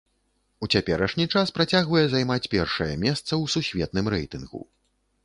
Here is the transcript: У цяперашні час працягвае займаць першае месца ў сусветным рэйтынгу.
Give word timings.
У 0.67 0.67
цяперашні 0.77 1.25
час 1.35 1.51
працягвае 1.57 2.03
займаць 2.13 2.49
першае 2.55 2.89
месца 3.05 3.29
ў 3.41 3.45
сусветным 3.57 4.05
рэйтынгу. 4.15 4.65